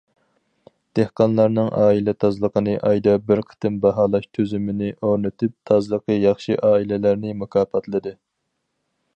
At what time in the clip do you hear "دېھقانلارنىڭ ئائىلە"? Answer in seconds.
0.99-2.15